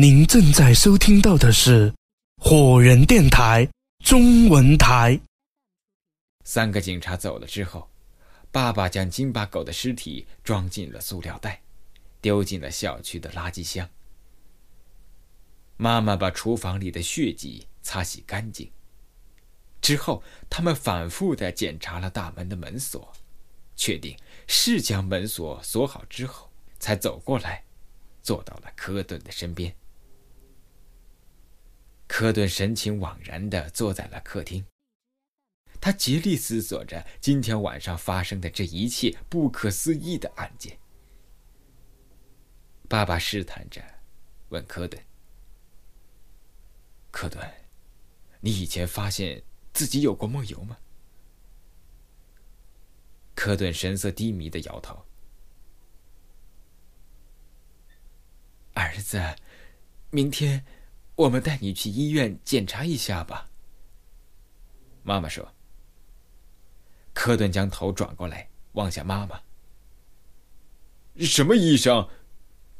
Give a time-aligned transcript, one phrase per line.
[0.00, 1.92] 您正在收听到的是
[2.40, 3.68] 火人电台
[4.04, 5.18] 中文台。
[6.44, 7.90] 三个警察走了之后，
[8.52, 11.60] 爸爸将金巴狗的尸体装进了塑料袋，
[12.20, 13.90] 丢进了小区的垃圾箱。
[15.76, 18.70] 妈妈把厨房里的血迹擦洗干净。
[19.80, 23.12] 之后，他们反复的检查了大门的门锁，
[23.74, 27.64] 确定是将门锁锁好之后，才走过来，
[28.22, 29.74] 坐到了科顿的身边。
[32.08, 34.64] 科顿神情惘然地坐在了客厅，
[35.78, 40.78] 他竭力思索着今天晚上发生的这一切不可思议的案件。
[42.88, 43.84] 爸爸试探着
[44.48, 45.00] 问科顿
[47.12, 47.46] ：“科顿，
[48.40, 49.42] 你以前发现
[49.74, 50.78] 自己有过梦游吗？”
[53.36, 55.04] 科顿神色低迷的摇头
[58.72, 59.36] ：“儿子，
[60.10, 60.64] 明天。”
[61.18, 63.50] 我们带你去医院检查一下吧。
[65.02, 65.52] 妈妈说。
[67.12, 69.42] 科顿将头转过来望向妈妈。
[71.16, 72.08] 什么医生？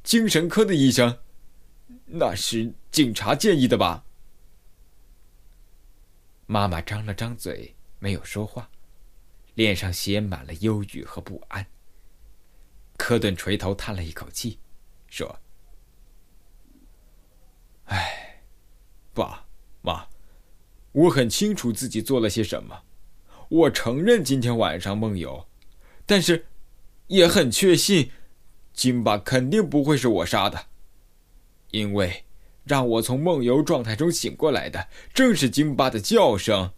[0.05, 1.19] 精神科的医生？
[2.07, 4.05] 那是警察建议的吧？
[6.47, 8.71] 妈妈张了张嘴，没有说话，
[9.55, 11.67] 脸上写满了忧郁和不安。
[12.97, 14.61] 科顿垂头叹了一口气，
[15.09, 15.41] 说
[17.87, 18.27] ：“唉。”
[19.19, 19.47] 爸
[19.83, 20.07] 妈，
[20.93, 22.83] 我很清楚自己做了些什么。
[23.49, 25.49] 我承认今天晚上梦游，
[26.07, 26.47] 但是
[27.09, 28.13] 也很确信，
[28.73, 30.67] 金巴肯定不会是我杀的，
[31.73, 32.25] 因为
[32.63, 36.73] 让我从梦游状态中醒过来的正是金巴的叫声。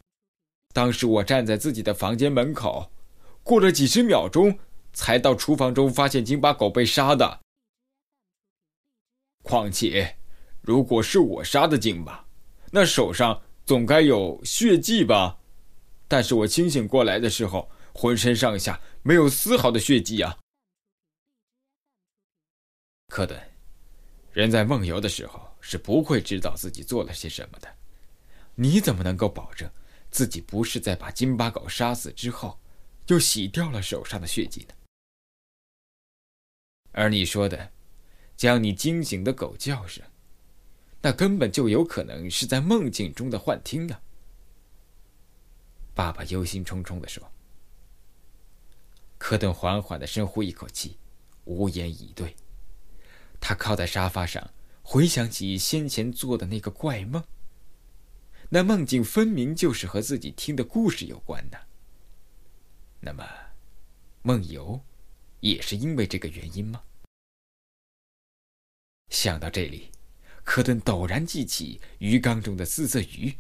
[0.73, 2.91] 当时我站在自己的房间门口，
[3.43, 4.59] 过了几十秒钟
[4.95, 7.41] 才到厨房中发现金巴狗被杀的。
[9.43, 10.17] 况且，
[10.61, 12.27] 如果是我杀的金巴，
[12.71, 15.39] 那手上总该有血迹吧？
[16.07, 20.37] 但是我清醒过来的时候，浑身上下没有丝毫的血迹啊！
[23.09, 23.41] 科顿，
[24.33, 27.69] 人在梦游的时候是不会知道自己做了些什么的。
[28.55, 29.71] 你怎么能够保证
[30.11, 32.59] 自己不是在把金巴狗杀死之后，
[33.07, 34.75] 就洗掉了手上的血迹呢？
[36.93, 37.73] 而你说的，
[38.37, 40.05] 将你惊醒的狗叫声。
[41.03, 44.03] 那根本就有可能是在梦境中的幻听啊！
[45.95, 47.31] 爸爸忧心忡忡的说。
[49.17, 50.99] 科顿缓缓的深呼一口气，
[51.45, 52.35] 无言以对。
[53.41, 54.51] 他靠在沙发上，
[54.83, 57.23] 回想起先前做的那个怪梦。
[58.51, 61.59] 那梦境分明就是和自己听的故事有关的。
[63.01, 63.27] 那么，
[64.23, 64.83] 梦游，
[65.41, 66.83] 也是因为这个原因吗？
[69.09, 69.91] 想到这里。
[70.51, 73.33] 科顿陡然记起鱼缸中的四色鱼，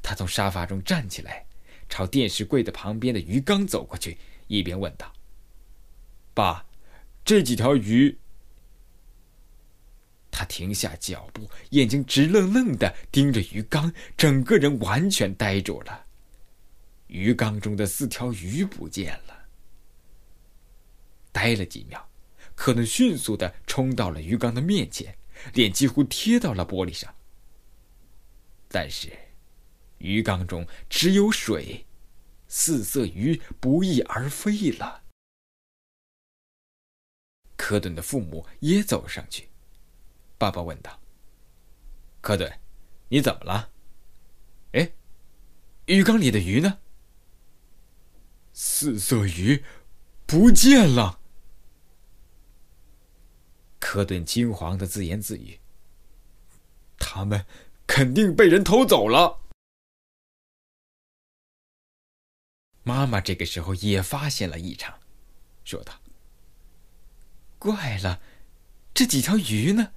[0.00, 1.44] 他从沙发中站起来，
[1.88, 4.16] 朝电视柜的旁边的鱼缸走过去，
[4.46, 5.12] 一边问道
[6.32, 6.64] ：“爸，
[7.24, 8.16] 这几条鱼？”
[10.30, 16.06] 他停下脚步，眼睛直愣愣的盯着鱼缸，整个人完全呆住了。
[17.08, 19.46] 鱼缸中的四条鱼不见了。
[21.32, 22.08] 呆了几秒，
[22.54, 25.12] 科顿迅速的冲到了鱼缸的面前。
[25.52, 27.14] 脸几乎贴到了玻璃上，
[28.68, 29.12] 但是
[29.98, 31.86] 鱼缸中只有水，
[32.48, 35.02] 四色鱼不翼而飞了。
[37.56, 39.48] 科顿的父母也走上去，
[40.36, 41.00] 爸爸问道
[42.20, 42.60] ：“科顿，
[43.08, 43.70] 你怎么了？
[44.72, 44.92] 哎，
[45.86, 46.80] 鱼缸里的鱼呢？
[48.52, 49.64] 四色鱼
[50.26, 51.20] 不见了。”
[53.94, 55.60] 科顿惊惶的自言自语
[56.98, 57.46] ：“他们
[57.86, 59.38] 肯定被人偷走了。”
[62.82, 64.98] 妈妈这个时候也发现了异常，
[65.64, 66.00] 说道
[67.60, 68.20] ：“怪了，
[68.92, 69.92] 这几条鱼呢？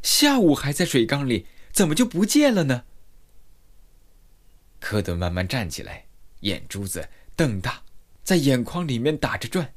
[0.00, 2.86] 下午还在水缸里，怎么就不见了呢？”
[4.80, 6.06] 科顿慢慢站起来，
[6.40, 7.82] 眼珠子瞪大，
[8.22, 9.74] 在眼眶里面打着转。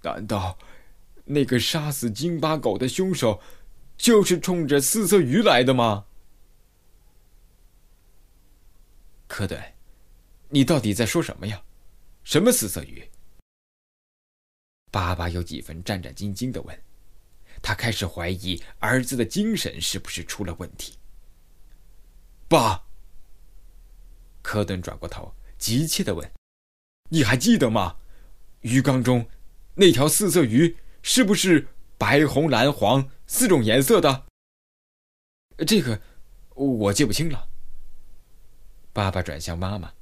[0.00, 0.56] 难道？
[1.24, 3.40] 那个杀死金巴狗的凶手，
[3.96, 6.06] 就是冲着四色鱼来的吗？
[9.28, 9.58] 科顿，
[10.48, 11.62] 你到底在说什么呀？
[12.24, 13.08] 什么四色鱼？
[14.90, 16.82] 爸爸有几分战战兢兢的问，
[17.62, 20.98] 他开始怀疑儿子的精神是不是出了问题。
[22.46, 22.84] 爸，
[24.42, 26.30] 科顿转过头，急切的问
[27.08, 27.96] ：“你还记得吗？
[28.60, 29.26] 鱼缸中
[29.74, 31.68] 那条四色鱼？”是不是
[31.98, 34.26] 白、红、蓝、黄四种颜色的？
[35.66, 36.00] 这个
[36.54, 37.48] 我记不清了。
[38.92, 39.92] 爸爸转向妈妈：“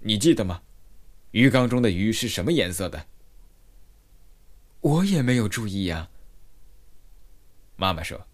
[0.00, 0.62] 你记得吗？
[1.30, 3.06] 鱼缸中的鱼是什么颜色的？”
[4.80, 6.10] 我也没有注意呀。
[7.76, 8.26] 妈妈说：“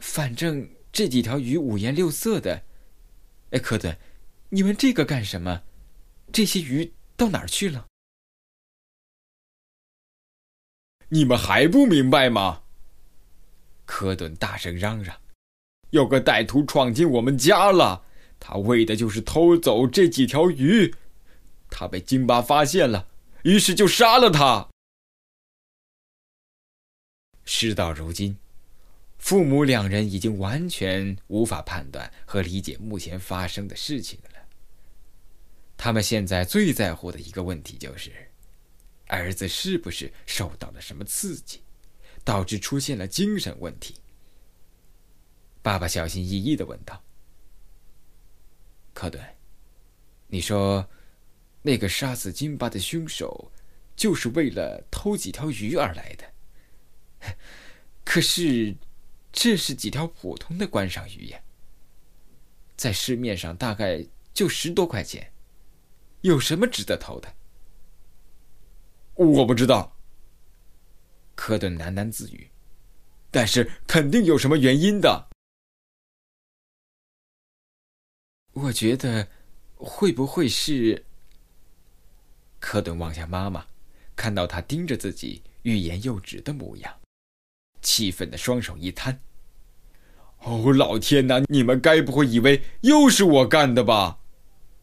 [0.00, 2.62] 反正这几条鱼五颜六色的。”
[3.50, 3.96] 哎，科顿，
[4.50, 5.62] 你问这个干什么？
[6.30, 7.86] 这些鱼到哪儿去了？
[11.10, 12.62] 你们还不明白吗？
[13.86, 15.16] 科顿大声嚷嚷
[15.90, 18.04] ：“有个歹徒闯进我们家了，
[18.38, 20.94] 他为的就是偷走这几条鱼。
[21.70, 23.08] 他被金巴发现了，
[23.44, 24.68] 于是就杀了他。”
[27.46, 28.36] 事到如今，
[29.18, 34.38] 父母两人已经完全无法判断和理解目前发生的事情了。
[35.78, 38.10] 他们现在最在乎的一个问题就是，
[39.08, 41.62] 儿子是不是受到了什么刺激，
[42.24, 43.96] 导致出现了精神问题。
[45.62, 47.02] 爸爸小心翼翼的问道
[48.94, 49.22] ：“科顿，
[50.28, 50.88] 你说，
[51.62, 53.50] 那个杀死金巴的凶手，
[53.96, 56.32] 就是为了偷几条鱼而来的？”
[58.04, 58.76] 可是，
[59.32, 61.40] 这是几条普通的观赏鱼呀，
[62.76, 65.32] 在市面上大概就十多块钱，
[66.20, 67.34] 有什么值得偷的？
[69.18, 69.96] 我不知道。
[71.34, 72.48] 科顿喃喃自语，
[73.30, 75.28] 但是肯定有什么原因的。
[78.52, 79.28] 我觉得，
[79.76, 81.04] 会不会是？
[82.60, 83.66] 科顿望向妈妈，
[84.16, 87.00] 看到她盯着自己，欲言又止的模样。
[87.82, 89.20] 气愤的双手一摊。
[90.40, 91.40] 哦，老天哪！
[91.48, 94.20] 你们该不会以为又是我干的吧？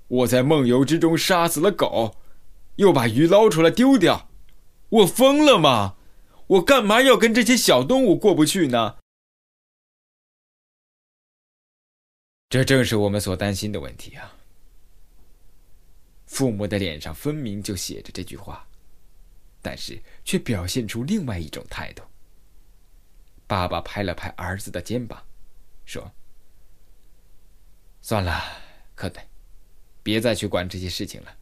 [0.08, 2.16] 我在梦游之中杀死了狗，
[2.76, 4.30] 又把鱼捞出来丢掉，
[4.90, 5.98] 我疯了吗？
[6.48, 8.98] 我干嘛要跟这些小动物过不去呢？
[12.50, 14.36] 这正是我们所担心的问题啊！
[16.28, 18.68] 父母的脸上分明就写着这句话，
[19.62, 22.04] 但是却表现出另外一种态度。
[23.48, 25.24] 爸爸拍了拍儿子的肩膀，
[25.86, 26.12] 说
[28.02, 28.42] ：“算了，
[28.94, 29.26] 科顿，
[30.04, 31.38] 别再去管这些事情了。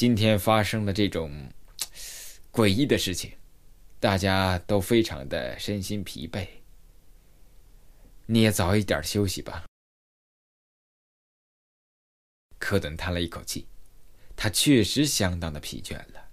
[0.00, 1.30] 今天发生了这种
[2.50, 3.32] 诡异的事情，
[4.00, 6.48] 大家都非常的身心疲惫。
[8.24, 9.66] 你也早一点休息吧。”
[12.58, 13.66] 科顿叹了一口气，
[14.34, 16.30] 他确实相当的疲倦了，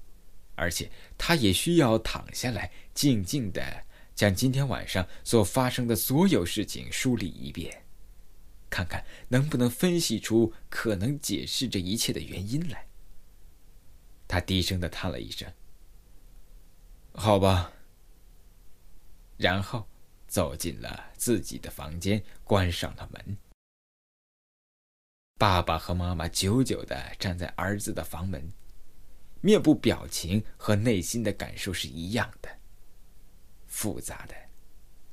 [0.55, 3.83] 而且他也需要躺下来，静静的。
[4.15, 7.83] 将今天晚上所发生的所有事情梳理一遍，
[8.69, 12.87] 看看能不能分析出可能解释这一切的原因来。
[14.27, 15.51] 他低声的叹了一声
[17.15, 17.71] ：“好吧。”
[19.37, 19.87] 然后
[20.27, 23.37] 走进了自己的房间，关上了门。
[25.39, 28.51] 爸爸和妈妈久久的站在儿子的房门，
[29.41, 32.49] 面部表情和内心的感受是一样的。
[33.67, 34.35] 复杂的，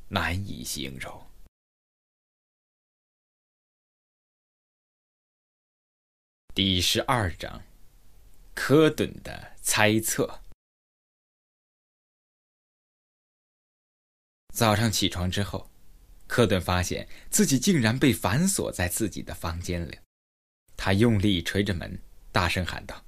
[0.08, 1.26] 难以形容。
[6.55, 7.62] 第十二章，
[8.55, 10.41] 科顿的猜测。
[14.55, 15.69] 早上起床之后，
[16.29, 19.99] 科顿发现自己竟然被反锁在自己的房间里。
[20.76, 22.00] 他用力捶着门，
[22.31, 23.05] 大声喊道：“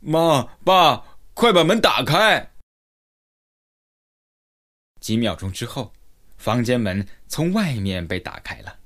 [0.00, 2.52] 妈，爸，快把门打开！”
[5.00, 5.92] 几秒钟之后，
[6.38, 8.78] 房间门从外面被打开了。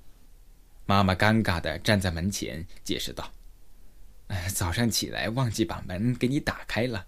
[0.87, 3.31] 妈妈尴尬的站在门前，解释道：“，
[4.53, 7.07] 早上起来忘记把门给你打开了。”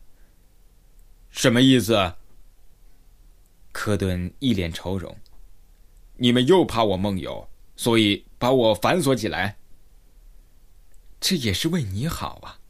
[1.30, 2.14] 什么意思？
[3.73, 5.14] 科顿一脸愁容
[6.16, 9.58] ：“你们又怕我梦游，所以把我反锁起来？
[11.20, 12.61] 这也是为你好啊！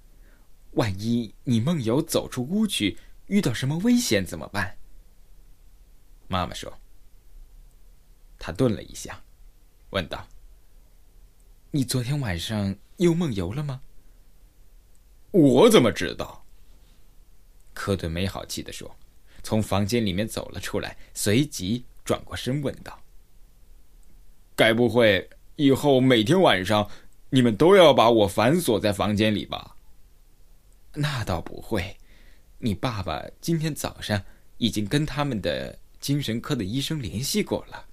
[0.73, 4.79] 万一你梦游走出屋去，遇到什么危险怎么办？”
[6.27, 6.77] 妈妈说
[8.37, 9.23] ：“他顿了一下，
[9.91, 10.27] 问道
[11.71, 13.83] ：‘你昨天晚上又梦游了吗？’
[15.37, 16.45] 我怎么知道？”
[17.75, 18.97] 科顿没好气的说，
[19.43, 22.99] 从房间里面走了出来，随即转过身问道
[24.57, 26.91] ：“该不会以后每天晚上
[27.31, 29.77] 你们都要把我反锁在房间里吧
[30.95, 31.97] ？”“那倒不会，
[32.59, 34.23] 你爸爸今天早上
[34.59, 37.87] 已经跟他们的……”精神科的医生联系过了，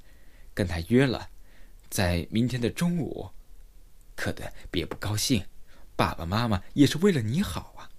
[0.53, 1.29] 跟他约了，
[1.89, 3.27] 在明天的中午。
[4.13, 5.43] 科顿，别不高兴，
[5.95, 7.89] 爸爸妈妈也是为了你好啊。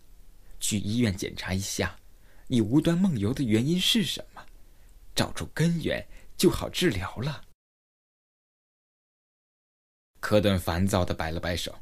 [0.60, 1.98] 去医院检查一下，
[2.46, 4.44] 你无端梦游的原因是什么？
[5.14, 7.44] 找出根源，就好治疗了。
[10.20, 11.78] 科顿烦躁的摆了摆手：“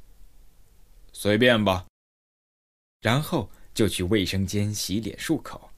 [1.13, 1.87] 随便吧。”
[3.01, 5.71] 然后就去卫生间洗脸漱口。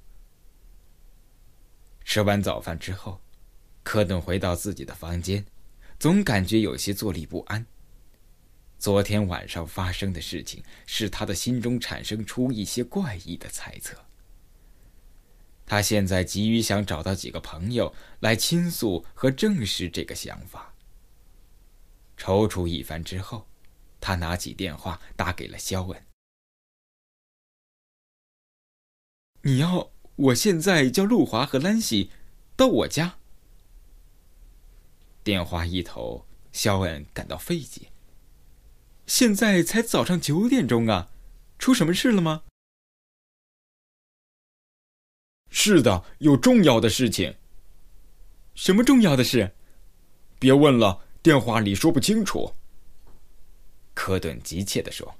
[2.05, 3.21] 吃完早饭之后，
[3.83, 5.45] 科顿回到自己的房间，
[5.99, 7.67] 总感觉有些坐立不安。
[8.85, 13.97] 昨天晚上发生的事情使他的心中产生出一些怪异的猜测。
[15.65, 20.75] 他现在急于想找到几个朋友来倾诉和证实这个想法。
[22.19, 23.47] 踌躇一番之后，
[24.03, 26.05] 他拿起电话打给了肖恩。
[29.41, 32.11] 你要我现在叫陆华和兰西
[32.55, 33.17] 到我家？
[35.23, 37.89] 电话一头，肖恩感到费解。
[39.07, 41.11] 现在才早上九点钟啊，
[41.59, 42.43] 出什么事了吗？
[45.51, 47.37] 是的，有重要的事情。
[48.55, 49.55] 什么重要的事？
[50.39, 52.55] 别问了，电话里说不清楚。
[53.95, 55.15] 科顿急切地说：“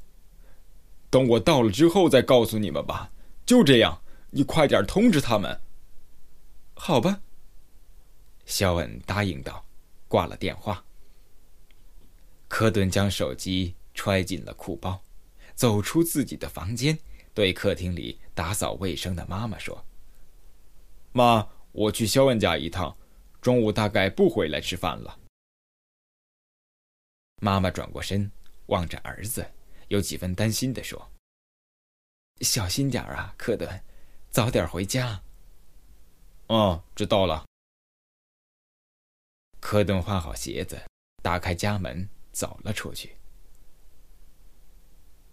[1.09, 3.11] 等我到了之后再告诉你们吧。”
[3.47, 4.01] 就这样。
[4.37, 5.61] 你快点通知他们。
[6.75, 7.21] 好吧。
[8.47, 9.65] 肖恩答应道，
[10.09, 10.85] 挂了电话。
[12.55, 15.03] 科顿将手机揣进了裤包，
[15.57, 16.97] 走出自己的房间，
[17.35, 19.85] 对客厅里打扫卫生的妈妈说
[21.11, 22.97] ：“妈，我去肖恩家一趟，
[23.41, 25.19] 中午大概不回来吃饭了。”
[27.43, 28.31] 妈妈转过身，
[28.67, 29.45] 望着儿子，
[29.89, 31.11] 有几分担心的说
[32.43, 33.69] ：“小心点儿啊，科顿。”
[34.31, 35.21] 早点回家。
[36.47, 37.45] 哦，知道了。
[39.59, 40.81] 科顿换好鞋子，
[41.21, 43.17] 打开家门，走了出去。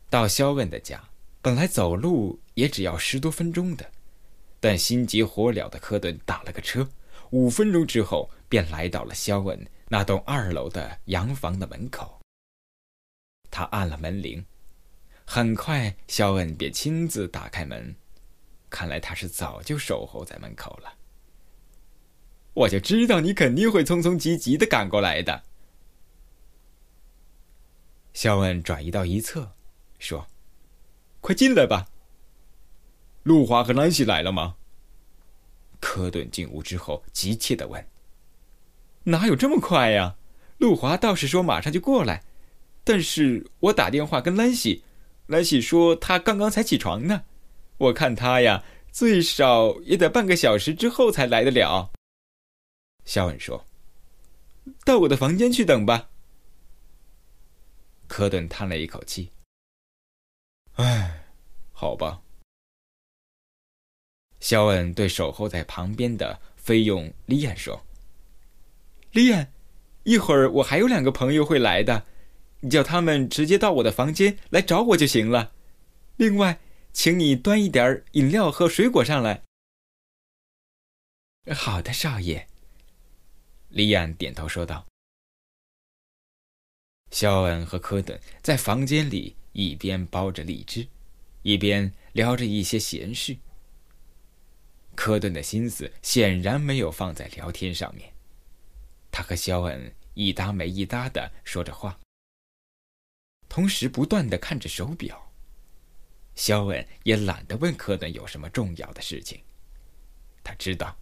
[0.09, 1.03] 到肖恩的家，
[1.41, 3.91] 本来走路也只要十多分钟的，
[4.59, 6.87] 但心急火燎的科顿打了个车，
[7.31, 12.21] 五分钟之后便来到了肖恩那栋二楼的洋房的门口。
[13.49, 14.45] 他按了门铃，
[15.25, 17.93] 很快肖恩便亲自打开门。
[18.69, 20.93] 看来他是早就守候在门口了。
[22.53, 25.43] 我就知道你肯定会匆匆急急的赶过来的。
[28.13, 29.53] 肖恩转移到一侧，
[29.99, 30.27] 说
[31.21, 31.87] ：“快进来吧。”
[33.23, 34.55] 路华和兰西来了吗？
[35.79, 37.87] 科顿进屋之后急切的问
[39.05, 40.15] ：“哪有这么快呀？
[40.57, 42.23] 陆华倒是说马上就过来，
[42.83, 44.83] 但是我打电话跟兰西，
[45.27, 47.23] 兰西说他刚刚才起床呢。”
[47.79, 51.91] 我看他呀，最少也得半个小时之后才来得了。
[53.05, 53.65] 肖恩说
[54.85, 56.09] ：“到我的房间去等吧。”
[58.11, 59.31] 科顿叹了一口气
[60.75, 61.23] ：“唉，
[61.71, 62.21] 好吧。”
[64.41, 67.85] 肖恩对守候在旁边的菲佣莉安说
[69.13, 69.49] ：“莉安，
[70.03, 72.05] 一会儿我还有两个朋友会来的，
[72.59, 75.53] 你叫他们直接到我的房间来找我就行了。
[76.17, 76.59] 另外。”
[76.93, 79.43] 请你端一点饮料和水果上来。
[81.55, 82.49] 好的，少爷。
[83.69, 84.90] 李安点头说道。
[87.11, 90.87] 肖恩和科顿在房间里一边剥着荔枝，
[91.43, 93.37] 一边聊着一些闲事。
[94.95, 98.11] 科顿的心思显然没有放在聊天上面，
[99.11, 101.99] 他和肖恩一搭没一搭的说着话，
[103.49, 105.31] 同时不断的看着手表。
[106.35, 109.41] 肖恩也懒得问科顿有什么重要的事情，
[110.43, 110.95] 他知道，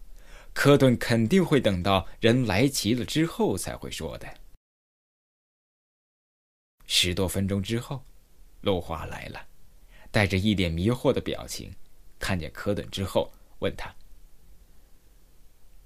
[0.53, 4.38] 科顿肯定会等到人来齐了之后才会说的。
[6.91, 8.03] 十多分钟之后，
[8.61, 9.47] 陆华来了，
[10.09, 11.71] 带着一脸迷惑的表情，
[12.17, 13.93] 看见科顿之后，问他：“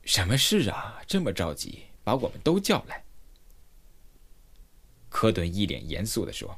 [0.05, 1.01] 什么事啊？
[1.05, 3.03] 这么着急，把我们都叫来？”
[5.11, 6.57] 科顿一脸严肃的说。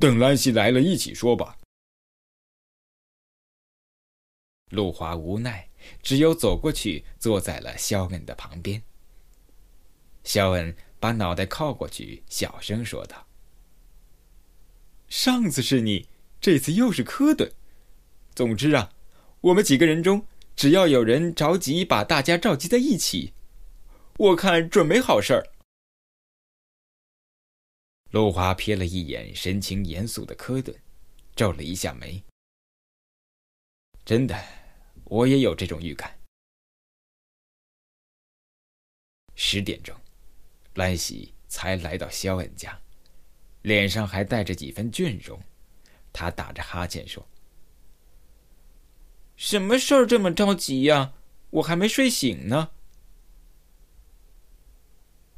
[0.00, 1.58] 等兰西来了，一起说吧。
[4.70, 5.68] 陆华无奈，
[6.02, 8.80] 只有走过去，坐在了肖恩的旁边。
[10.22, 13.26] 肖恩把脑袋靠过去，小声说道
[15.10, 16.08] ：“上次是你，
[16.40, 17.52] 这次又是科顿。
[18.36, 18.92] 总之啊，
[19.40, 23.32] 我们几个人中，只要有人着急把大家召集在一起，
[24.16, 25.44] 我看准没好事儿。”
[28.12, 30.72] 陆华瞥了一眼神情严肃的科顿，
[31.34, 32.22] 皱了一下眉。
[34.04, 34.40] 真的，
[35.06, 36.16] 我也有这种预感。
[39.34, 40.00] 十点钟，
[40.74, 42.80] 兰喜才来到肖恩家，
[43.62, 45.40] 脸上还带着几分倦容。
[46.12, 47.26] 他打着哈欠说
[49.36, 51.14] ：“什么事儿这么着急呀？
[51.50, 52.70] 我还没睡醒呢。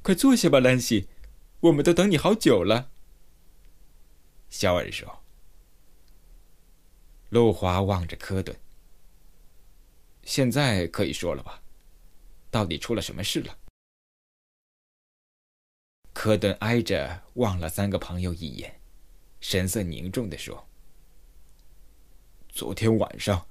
[0.02, 1.08] 快坐下吧，兰喜，
[1.60, 2.90] 我们都等你好久了。
[4.50, 5.22] 肖恩说。
[7.30, 8.56] 陆华望着科顿，
[10.22, 11.60] 现在可以说了吧？
[12.50, 13.58] 到底出了什么事了？
[16.24, 18.80] 科顿挨着望了三个朋友一眼，
[19.42, 20.66] 神色凝重的说
[22.48, 23.46] ：“昨天晚上，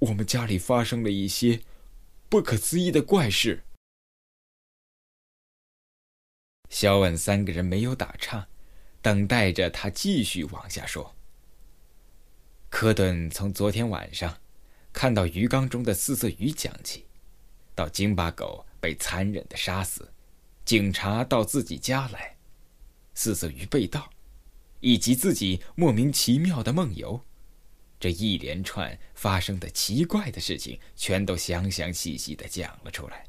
[0.00, 1.62] 我们家里发生了一些
[2.28, 3.62] 不可思议的怪事。”
[6.70, 8.48] 肖恩三个人没有打岔，
[9.00, 11.14] 等待着他继续往下说。
[12.68, 14.40] 科顿从昨天晚上
[14.92, 17.06] 看到鱼缸中的四色鱼讲起，
[17.76, 20.11] 到京巴狗被残忍的杀死，
[20.64, 22.36] 警察到自己家来，
[23.14, 24.08] 四色鱼被盗，
[24.80, 27.20] 以及自己莫名其妙的梦游，
[28.00, 33.24] 这一连串发生的奇怪的事情，全都详详细细的讲了出来。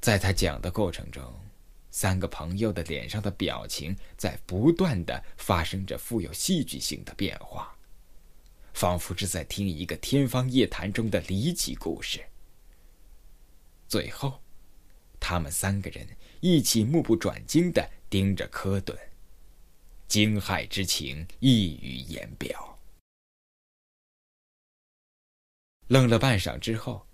[0.00, 1.22] 在他讲的过程中。
[1.90, 7.74] 三个朋友的脸上的表情在不断的发生着富有戏剧性的变化，
[8.74, 12.22] 仿佛是在听一个天方夜谭中的离奇故事。
[13.88, 14.40] 最后，
[15.20, 16.06] 他们三个人
[16.40, 18.96] 一起目不转睛的盯着科顿，
[20.06, 22.78] 惊骇之情溢于言表。
[25.88, 27.06] 愣了半晌之后，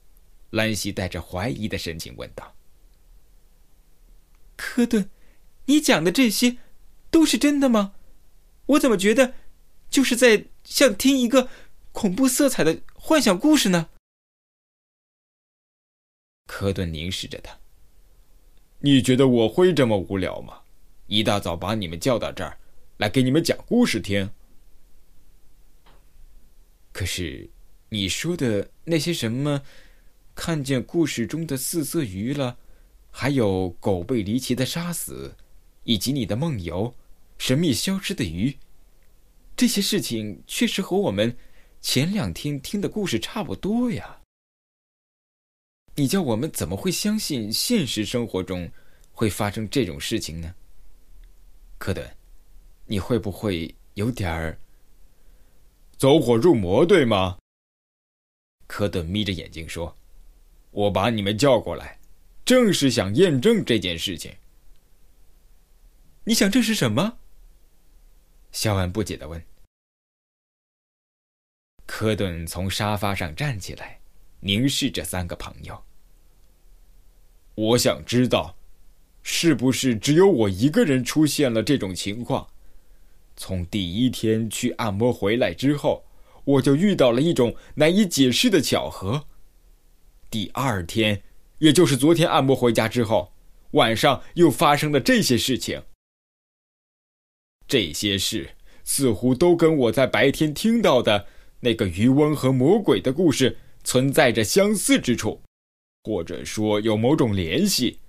[0.51, 2.55] 兰西带着怀疑的神情问道。
[4.57, 5.11] 科顿，
[5.67, 6.59] 你讲的这些，
[7.11, 7.95] 都是真的吗？
[8.67, 9.35] 我怎么觉得，
[9.91, 11.49] 就是在像听一个
[11.93, 13.91] 恐怖色彩的幻想故事呢？
[16.47, 17.61] 科顿凝视着他。
[18.85, 20.61] 你觉得我会这么无聊吗？
[21.07, 22.59] 一大早把你们叫到这儿，
[22.99, 24.29] 来给你们讲故事听？
[26.93, 27.49] 可是，
[27.89, 29.63] 你说的那些什么，
[30.35, 32.59] 看见故事中的四色鱼了？
[33.11, 35.35] 还有狗被离奇的杀死，
[35.85, 36.95] 以及你的梦游，
[37.39, 38.59] 神秘消失的鱼，
[39.57, 41.35] 这些事情确实和我们
[41.81, 44.21] 前两天听的故事差不多呀。
[45.97, 48.71] 你叫我们怎么会相信现实生活中
[49.13, 50.55] 会发生这种事情呢？
[51.79, 52.17] 科顿，
[52.87, 54.59] 你会不会有点儿
[55.97, 57.39] 走火入魔，对吗？
[58.67, 59.97] 科顿眯着眼睛说
[60.73, 61.99] ：“我把你们叫过来。”
[62.45, 64.35] 正是想验证这件事情。
[66.25, 67.19] 你想证实什么？
[68.53, 69.43] 肖恩不解的问。
[71.87, 74.01] 科顿从沙发上站起来，
[74.45, 75.83] 凝视着三个朋友。
[77.55, 78.57] 我想知道，
[79.23, 82.47] 是不是只有我一个人出现了这种情况？
[83.37, 86.05] 从第一天去按摩回来之后，
[86.45, 89.27] 我就遇到了一种难以解释的巧合。
[90.31, 91.23] 第二天。
[91.59, 93.33] 也就是昨天按摩回家之后，
[93.71, 95.83] 晚上又发生了这些事情。
[97.67, 98.51] 这些事
[98.83, 101.27] 似乎都跟我在白天听到的
[101.61, 105.43] 那个渔翁和魔鬼的故事存在着相似之处，
[106.03, 108.01] 或者说有某种联系。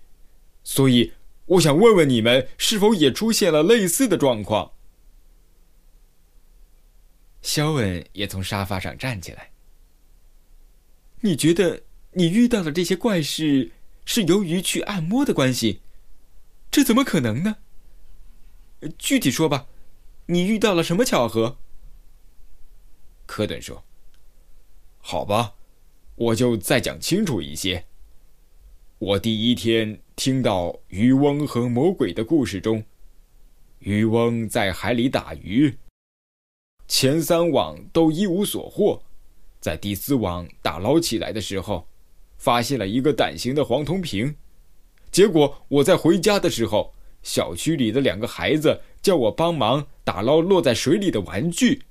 [0.63, 1.13] 所以，
[1.45, 4.71] 我想问问你们，是否也出现了类似的状况？
[7.41, 9.51] 肖恩也从沙发上站起来。
[11.21, 11.83] 你觉得？
[12.17, 13.73] 你遇到的这些怪事
[14.05, 15.81] 是由于去按摩的关系，
[16.71, 17.57] 这怎么可能呢？
[18.97, 19.67] 具体说吧，
[20.27, 21.57] 你遇到了什么巧合？
[23.25, 23.83] 科顿说
[24.99, 25.55] ：“好吧，
[26.15, 27.85] 我就再讲清楚一些。
[28.99, 32.83] 我第一天听到渔翁和魔鬼的故事中，
[33.79, 35.77] 渔翁在海里打鱼，
[36.87, 39.01] 前三网都一无所获，
[39.59, 41.87] 在第四网打捞起来的时候。”
[42.37, 44.35] 发现了一个胆形的黄铜瓶，
[45.09, 51.81] 结果我在回家的时候，小区里的两个孩子叫我帮忙打捞落在水里的玩具。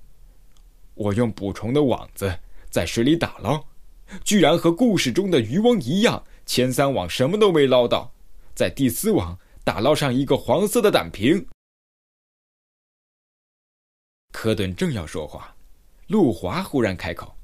[0.94, 2.38] 我用捕虫的网子
[2.70, 3.64] 在水里打捞，
[4.24, 8.12] 居然和故事中的渔翁一样，前三网什么都没捞到，
[8.54, 11.46] 在第四网打捞上一个黄色的胆瓶。
[14.32, 15.56] 科顿正要说话，
[16.08, 17.36] 陆华忽然开口：“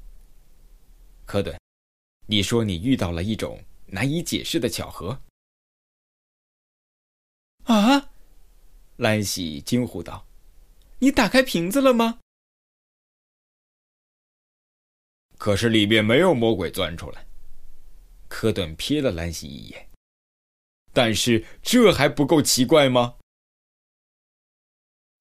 [1.25, 1.57] 科顿。”
[2.27, 5.19] 你说你遇到了一种难以解释的巧合。
[7.63, 8.09] 啊！
[8.97, 10.25] 兰喜惊呼道
[10.99, 12.19] ：“你打开瓶子了吗？”
[15.41, 17.25] 可是里面没有魔鬼钻出来。
[18.27, 19.89] 科顿瞥了兰西一眼。
[20.93, 23.15] 但是这还不够奇怪吗？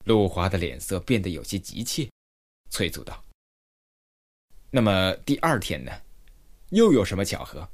[0.04, 2.10] 陆华的脸色变得有些急切，
[2.68, 3.24] 催促道
[4.70, 5.90] ：“那么第二天呢？”
[6.68, 7.66] 又有什么巧合？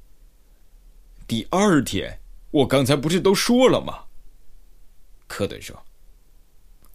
[1.27, 2.17] 第二天，
[2.53, 4.07] 我刚才不是都说了吗？
[5.27, 5.85] 科顿说。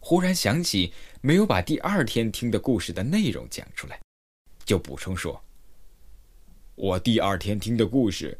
[0.00, 4.00] 忽然想起没有把第二天听的故事的内容讲出来，
[4.64, 5.42] 就补充说
[6.74, 8.38] ：“我第二天听的故事，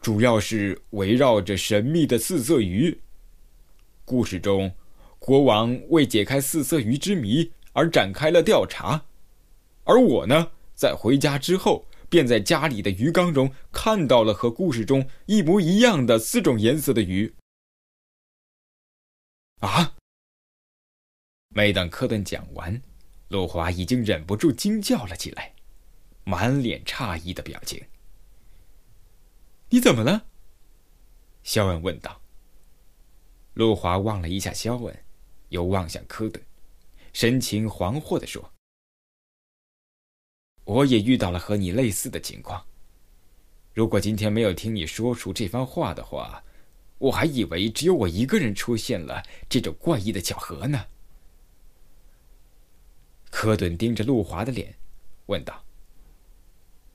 [0.00, 3.00] 主要是围绕着神秘的四色鱼。
[4.04, 4.74] 故事中，
[5.18, 9.04] 国王为解开四色鱼之谜而展开了调查，
[9.84, 17.34] 而我呢，在回家之后，便在家里的鱼缸中看到了和故事中一模一样的四种颜色的鱼。”
[19.60, 19.94] 啊！
[21.54, 22.82] 没等科顿讲完，
[23.28, 25.54] 路华已经忍不住惊叫了起来，
[26.24, 27.82] 满脸诧异的表情。
[29.70, 30.26] 你怎么了？
[31.42, 32.20] 肖恩问道。
[33.54, 35.04] 路华望了一下肖恩，
[35.50, 36.42] 又望向科顿，
[37.12, 38.52] 神情惶惑的说
[40.64, 42.64] ：“我也遇到了和你类似的情况。
[43.74, 46.44] 如果今天没有听你说出这番话的话，
[46.98, 50.86] 我还以为只有我一个人出现了这种怪异的巧合呢。”
[53.30, 54.76] 科顿盯着路华的脸，
[55.26, 55.64] 问道：“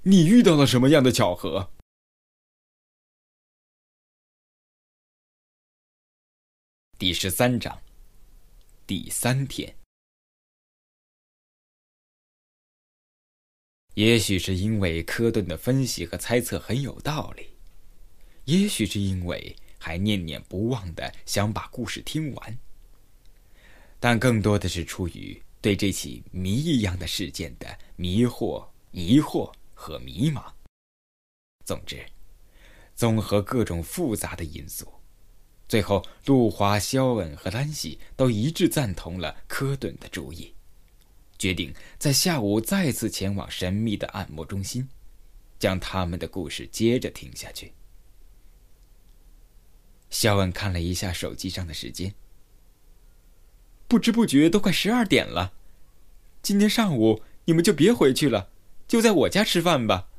[0.10, 1.70] 你遇到了什么样的巧合？”
[6.98, 7.78] 第十三章，
[8.86, 9.76] 第三天。
[13.96, 17.50] 也许是因为科顿的分析和猜测很有道理，
[18.46, 22.60] 也许是因为还念念不忘的想把故事听完，
[24.00, 25.43] 但更多的是出于……
[25.60, 30.44] 对这起谜一样的事件的迷惑、疑惑和迷茫。
[31.63, 32.04] 总之，
[32.96, 34.92] 综合各种复杂的因素，
[35.68, 40.56] 最后，路华、肖恩和兰西都一致赞同了科顿的主意，
[41.38, 44.90] 决定在下午再次前往神秘的按摩中心，
[45.60, 47.74] 将他们的故事接着听下去。
[50.10, 52.16] 肖恩看了一下手机上的时间。
[53.90, 55.54] 不知不觉都快十二点了，
[56.42, 58.50] 今天上午你们就别回去了，
[58.88, 60.10] 就在我家吃饭吧。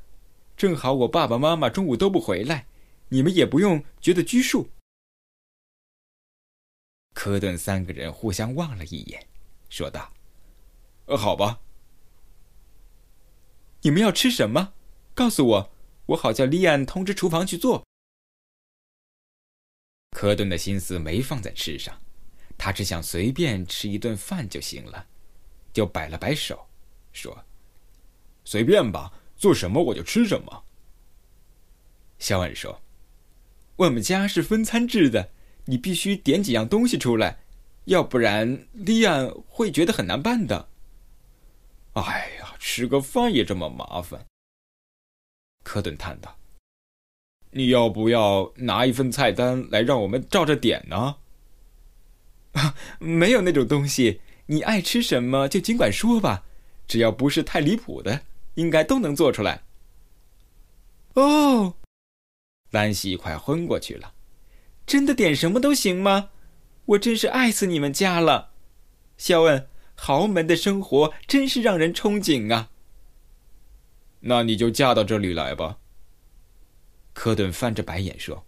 [0.56, 2.66] 正好我爸爸妈妈中午都不回来，
[3.08, 4.70] 你们也不用觉得拘束。
[7.14, 9.26] 科顿三个人互相望了一眼，
[9.68, 10.12] 说道
[11.06, 11.60] ：“呃，好吧。
[13.82, 14.74] 你们要吃什么？
[15.14, 15.72] 告诉我，
[16.06, 17.86] 我好叫利安通知厨房去做。”
[20.10, 22.00] 科顿的心思没放在吃上。
[22.56, 25.06] 他只想随便吃一顿饭就行了，
[25.72, 26.68] 就摆了摆手，
[27.12, 27.44] 说
[28.48, 30.64] ：“随便吧，做什么我就吃什么。”
[32.18, 32.80] 肖恩说
[33.76, 35.28] ：“我们家是分餐制的，
[35.66, 37.40] 你必须点几样东西出来，
[37.84, 40.70] 要不然利安会觉得很难办的。”
[41.92, 44.24] 哎呀，吃个饭也这么麻烦。
[45.62, 46.38] 科顿叹道
[47.52, 51.16] ：“你要不要拿一份菜单来让我们照着点呢？”
[52.52, 56.44] 啊 没有那种东西，你爱吃什么就尽管说吧，
[56.88, 58.22] 只要不是太离谱的，
[58.58, 59.62] 应该都能做出来。
[61.14, 61.76] 哦，
[62.70, 64.14] 兰西快昏过去了，
[64.84, 66.30] 真的点什么都行吗？
[66.86, 68.50] 我真是爱死你们家了，
[69.16, 72.70] 肖恩，豪门的生活真是让人憧憬啊。
[74.20, 75.78] 那你就嫁到这里来吧。
[77.12, 78.44] 科顿翻着白眼说。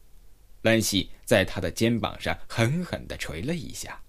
[0.63, 4.03] 兰西在他的肩膀上狠狠的捶了一下。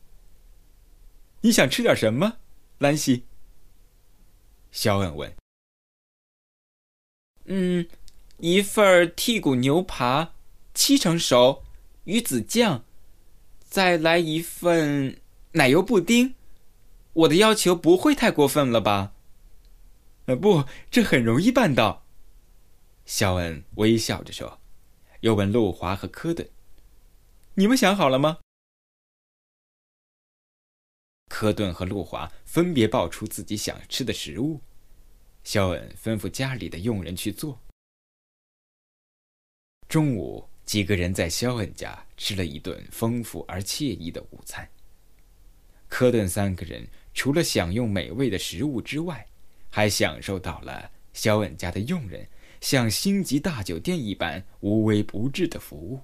[1.40, 2.40] 你想吃点什么，
[2.80, 3.24] 兰西？
[4.70, 5.41] 肖恩问。
[7.46, 7.88] 嗯，
[8.38, 10.34] 一份剔骨牛扒，
[10.74, 11.64] 七成熟，
[12.04, 12.84] 鱼子酱，
[13.64, 15.20] 再来一份
[15.54, 16.36] 奶油布丁。
[17.14, 19.14] 我的要求不会太过分了吧？
[20.26, 22.06] 呃，不，这很容易办到。
[23.06, 24.60] 肖恩微笑着说。
[25.22, 26.50] 又问路华和科顿
[27.54, 28.40] ：“你们想好了吗？”
[31.30, 34.60] 科顿和路华分别报出自己想吃的食物，
[35.44, 37.60] 肖恩吩咐家里的佣人去做。
[39.88, 44.68] 中午，几个人在肖恩家吃了一顿丰富而惬意的午餐。
[45.88, 49.28] 科顿三个人除了享用美味的食物之外，
[49.70, 52.28] 还享受到了肖恩家的佣人。
[52.62, 56.00] 像星级大酒店一般无微不至的服务，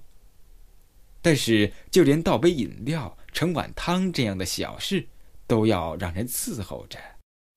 [1.22, 5.06] 但是就连倒杯饮料、盛碗汤这样的小事，
[5.46, 6.98] 都要让人伺候着，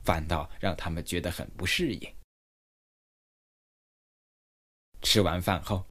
[0.04, 2.16] 反倒让他们觉得很不适应。
[5.02, 5.86] 吃完饭后，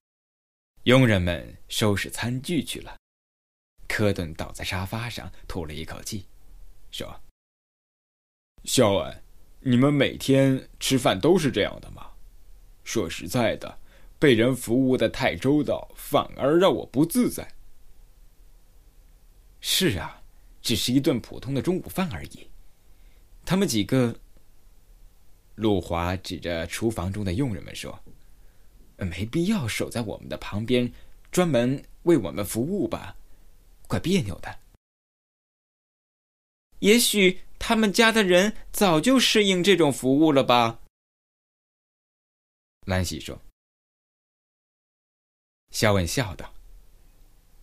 [0.84, 2.96] 佣人们收拾餐具去了。
[3.88, 6.26] 科顿倒在沙发上吐了一口气，
[6.92, 7.20] 说
[8.64, 9.22] ：“肖恩，
[9.58, 12.12] 你们每天吃饭都是这样的吗？”
[12.84, 13.80] 说实在的，
[14.18, 17.52] 被人服务的太周到，反而让我不自在。
[19.60, 20.22] 是啊，
[20.62, 22.48] 只是一顿普通的中午饭而已。
[23.50, 24.14] 他们几个，
[25.56, 27.98] 陆华指着厨房中的佣人们说
[28.96, 30.92] ：“没必要守在我们的旁边，
[31.32, 33.16] 专门为我们服务吧，
[33.88, 34.60] 怪别扭的。”
[36.78, 40.82] 也许他们家的人早就适应这种服务了吧？
[42.86, 43.42] 兰喜说。
[45.70, 46.54] 肖恩笑道：“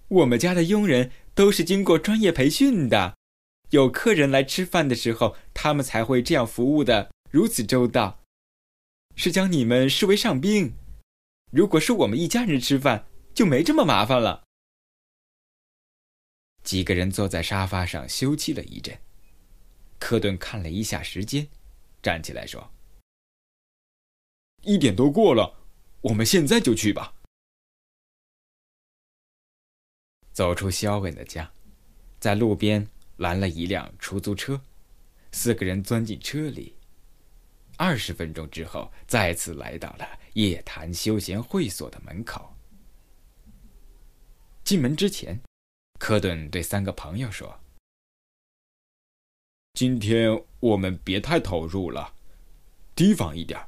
[0.10, 3.16] 我们家的佣人。”都是经过专业培训的，
[3.69, 8.23] 有客人来吃饭的时候，他们才会这样服务的如此周到，
[9.15, 10.73] 是将你们视为上宾。
[11.51, 14.43] 如果是我们一家人吃饭，就没这么麻烦了。
[16.63, 18.99] 几个人坐在沙发上休憩了一阵，
[19.99, 21.47] 科顿看了一下时间，
[22.01, 22.71] 站起来说
[24.63, 25.65] ：“一点都过了，
[26.01, 27.13] 我们现在就去吧。”
[30.34, 31.49] 走出肖恩的家，
[32.19, 32.86] 在路边
[33.17, 34.60] 拦了一辆出租车，
[35.32, 36.75] 四个人钻进车里。
[37.77, 42.56] 二十分钟之后，再次来到了夜谈休闲会所的门口。
[44.63, 45.39] 进门之前，
[45.99, 47.60] 科顿对三个朋友说
[49.73, 52.15] ：“今天我们别太投入了，
[52.95, 53.60] 提防一点。”“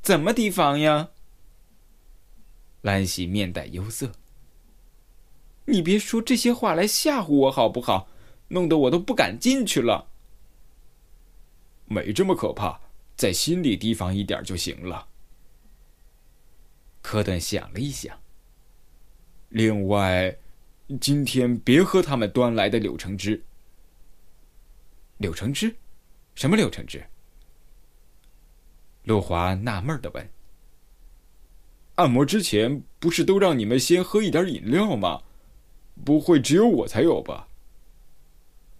[0.00, 1.10] 怎么提防呀？”
[2.80, 4.12] 兰西面带忧色。
[5.68, 8.08] 你别说这些话来吓唬我好不好？
[8.48, 10.08] 弄得我都不敢进去了。
[11.84, 12.80] 没这么可怕，
[13.14, 15.06] 在心里提防一点就行了。
[17.02, 18.18] 科顿想了一想。
[19.50, 20.34] 另外，
[20.98, 23.44] 今天别喝他们端来的柳橙汁。
[25.18, 25.76] 柳橙汁？
[26.34, 27.04] 什么柳橙汁？
[29.04, 30.30] 陆华纳闷的问。
[31.96, 35.22] 按摩之前不是都让你们先喝一点饮料吗？
[36.04, 37.48] 不会只有我才有吧？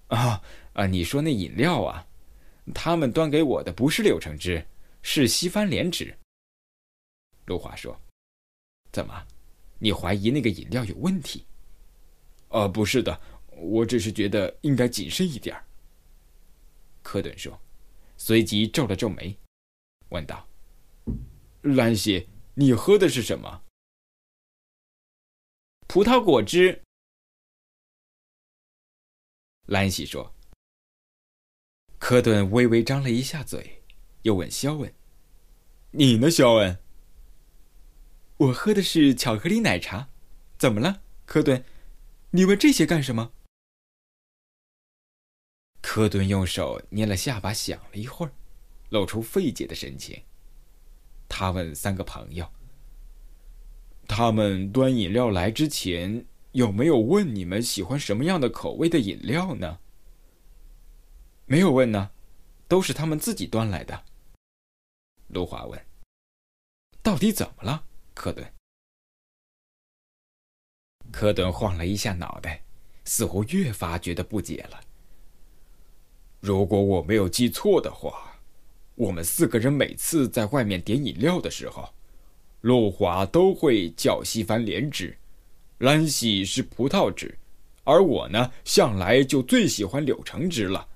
[0.08, 0.86] 啊啊！
[0.86, 2.06] 你说那饮料啊？
[2.74, 4.66] 他们端给我的不是柳橙汁，
[5.02, 6.16] 是西番莲汁。
[7.46, 7.98] 陆华说
[8.92, 9.26] ：“怎么，
[9.78, 11.44] 你怀疑那个饮料有问题？”
[12.48, 15.54] 啊，不是的，我只是觉得应该谨慎一点。
[17.02, 17.58] 科顿说，
[18.16, 19.36] 随即皱了皱眉，
[20.08, 20.46] 问道
[21.60, 23.62] ：“兰西，你喝的是什么？”
[25.86, 26.82] 葡萄果汁。
[29.68, 30.34] 兰西说
[32.00, 33.82] ：“科顿微微张了一下嘴，
[34.22, 34.94] 又问肖恩
[35.92, 36.78] ：‘你呢，肖恩？’
[38.38, 40.08] 我喝的是巧克力奶茶。
[40.56, 41.62] 怎么了，科顿？
[42.30, 43.32] 你问这些干什么？”
[45.82, 48.32] 科顿用手捏了下巴，想了一会儿，
[48.88, 50.22] 露出费解的神情。
[51.28, 52.50] 他问三个朋友
[54.08, 59.78] ：‘他们端饮料来之前？’”有没有问你们喜欢什么样的口味的饮料呢？
[61.46, 62.10] 没有问呢，
[62.66, 64.04] 都是他们自己端来的。
[65.28, 65.86] 卢华问
[67.02, 67.84] ：“到底怎么了，
[68.14, 68.52] 科顿？”
[71.12, 72.62] 科顿晃了一下脑袋，
[73.04, 74.80] 似乎越发觉得不解了。
[76.40, 78.38] 如果我没有记错的话，
[78.94, 81.88] 我们四个人每次在外面点饮料的时候，
[82.60, 85.16] 陆华都会叫西番莲汁。
[85.78, 87.38] 兰西是葡萄汁，
[87.84, 90.88] 而我呢，向来就最喜欢柳橙汁了。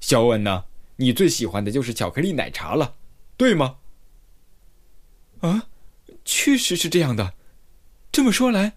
[0.00, 0.64] 肖恩呢，
[0.96, 2.96] 你最喜欢的就是巧克力奶茶了，
[3.36, 3.76] 对吗？
[5.40, 5.68] 啊，
[6.24, 7.34] 确实是这样的。
[8.12, 8.74] 这么说来，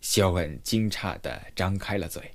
[0.00, 2.32] 肖恩惊诧的张开了嘴。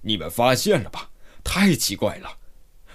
[0.00, 1.10] 你们发现了吧？
[1.44, 2.38] 太奇怪了，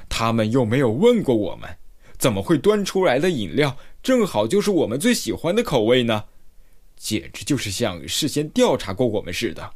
[0.09, 1.77] 他们又没有问过我们，
[2.17, 6.25] 怎么会端出来的饮料正好就是我们最喜欢的口味呢？
[7.01, 9.75] 简直就是像事先调查过我们似的。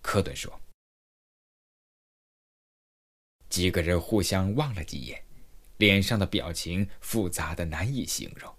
[0.00, 0.58] 科顿说。
[3.50, 5.22] 几个人互相望了几眼，
[5.76, 8.52] 脸上的表情复杂的难以形容。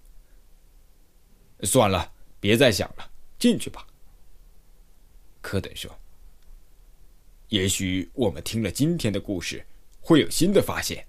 [1.64, 3.84] 算了，别再想了，进去吧。
[5.40, 5.92] 科顿说。
[7.48, 9.66] 也许我们听了今天的故事，
[10.00, 11.04] 会有新的发现。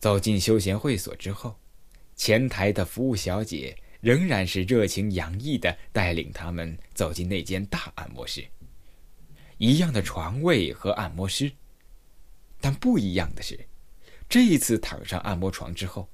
[0.00, 1.60] 走进休闲会所之后。
[2.20, 8.46] 前台的服务小姐仍然是热情洋溢的带领他们走进那间大按摩室。
[9.56, 11.50] 一样的床位和按摩师，
[12.60, 13.58] 但不一样的是，
[14.28, 16.10] 这一次躺上按摩床之后，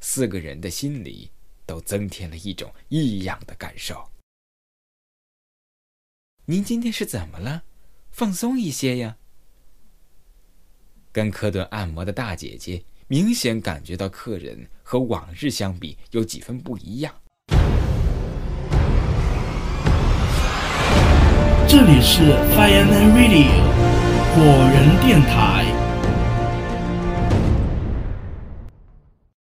[0.00, 1.30] 四个人的心里
[1.66, 4.10] 都增添了一种异样的感受。
[6.46, 7.62] 您今天是怎么了？
[8.10, 9.18] 放松一些呀。
[11.12, 17.12] 跟科顿按摩的大姐姐明显感觉到客人和往日相比有几分不一样。
[21.68, 22.22] 这里是
[22.56, 23.52] Fireman Radio
[24.34, 25.71] 果园电台。